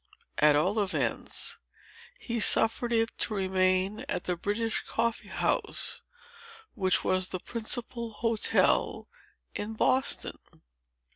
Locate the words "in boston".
9.53-10.39